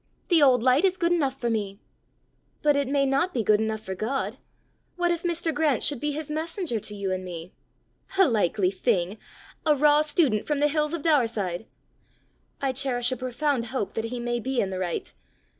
[0.29, 1.77] "The old light is good enough for me!"
[2.63, 4.37] "But it may not be good enough for God!
[4.95, 5.53] What if Mr.
[5.53, 7.53] Grant should be his messenger to you and me!"
[8.17, 9.19] "A likely thing!
[9.63, 11.67] A raw student from the hills of Daurside!"
[12.59, 15.13] "I cherish a profound hope that he may be in the right.